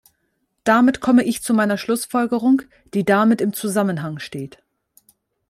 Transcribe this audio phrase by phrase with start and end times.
[0.63, 2.63] Damit komme ich zu meiner Schlussfolgerung,
[2.95, 4.63] die damit im Zusammenhang steht.